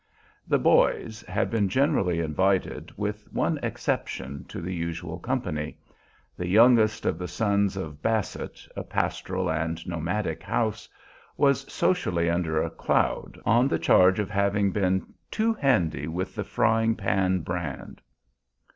The 0.47 0.57
"boys" 0.57 1.21
had 1.27 1.51
been 1.51 1.69
generally 1.69 2.21
invited, 2.21 2.91
with 2.97 3.31
one 3.31 3.59
exception 3.59 4.45
to 4.45 4.59
the 4.59 4.73
usual 4.73 5.19
company. 5.19 5.77
The 6.35 6.47
youngest 6.47 7.05
of 7.05 7.19
the 7.19 7.27
sons 7.27 7.77
of 7.77 8.01
Basset, 8.01 8.67
a 8.75 8.83
pastoral 8.83 9.47
and 9.51 9.87
nomadic 9.87 10.41
house, 10.41 10.89
was 11.37 11.71
socially 11.71 12.31
under 12.31 12.59
a 12.63 12.71
cloud, 12.71 13.39
on 13.45 13.67
the 13.67 13.77
charge 13.77 14.17
of 14.17 14.31
having 14.31 14.71
been 14.71 15.05
"too 15.29 15.53
handy 15.53 16.07
with 16.07 16.33
the 16.33 16.43
frying 16.43 16.95
pan 16.95 17.41
brand." 17.41 18.01